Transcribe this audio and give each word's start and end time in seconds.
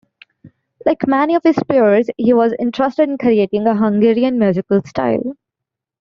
Like 0.83 1.05
many 1.05 1.35
of 1.35 1.43
his 1.43 1.59
peers, 1.69 2.09
he 2.17 2.33
was 2.33 2.55
interested 2.57 3.07
in 3.07 3.19
creating 3.19 3.67
a 3.67 3.75
Hungarian 3.75 4.39
musical 4.39 4.81
style. 4.83 5.33